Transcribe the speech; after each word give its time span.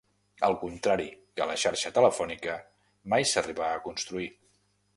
Al 0.45 0.55
contrari 0.61 1.05
que 1.41 1.47
la 1.49 1.57
xarxa 1.63 1.91
telefònica, 1.97 2.55
mai 3.15 3.29
s'arribà 3.33 3.69
a 3.77 3.85
construir. 3.85 4.31